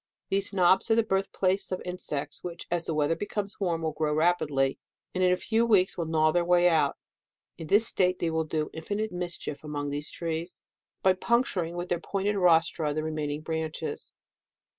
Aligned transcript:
These 0.29 0.51
knobs 0.51 0.89
are 0.89 0.95
the 0.95 1.03
birth 1.03 1.31
place 1.31 1.71
of 1.71 1.79
insects, 1.85 2.43
which, 2.43 2.65
as 2.71 2.85
the 2.85 2.93
weather 2.95 3.15
becomes 3.15 3.59
warm, 3.59 3.83
will 3.83 3.91
grow 3.91 4.15
rapidly, 4.15 4.79
and 5.13 5.23
in 5.23 5.31
a 5.31 5.37
few 5.37 5.63
weeks 5.63 5.93
gnaw 5.95 6.31
their 6.31 6.43
way 6.43 6.67
out. 6.67 6.97
In 7.59 7.67
this 7.67 7.85
state 7.85 8.17
they 8.17 8.31
will 8.31 8.45
do 8.45 8.71
infinite 8.73 9.11
mischief 9.11 9.63
among 9.63 9.89
these 9.91 10.09
trees, 10.09 10.63
by 11.03 11.13
puncturing, 11.13 11.73
206 11.73 11.77
DECEMBER, 11.77 11.77
with 11.77 11.89
their 11.89 11.99
pointed 11.99 12.39
rostra, 12.39 12.95
the 12.95 13.03
remaining 13.03 13.41
branches. 13.41 14.11